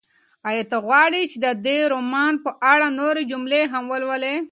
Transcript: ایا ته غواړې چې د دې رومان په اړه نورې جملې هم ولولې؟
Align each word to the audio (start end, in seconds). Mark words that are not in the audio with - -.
ایا 0.49 0.63
ته 0.71 0.77
غواړې 0.85 1.21
چې 1.31 1.37
د 1.45 1.47
دې 1.65 1.79
رومان 1.93 2.33
په 2.45 2.51
اړه 2.73 2.87
نورې 2.99 3.23
جملې 3.31 3.61
هم 3.71 3.83
ولولې؟ 3.91 4.35